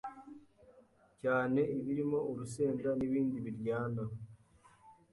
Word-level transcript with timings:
cyane 1.21 1.61
ibirimo 1.77 2.17
urusenda 2.31 2.89
n’ibindi 2.97 3.37
biryana 3.45 4.03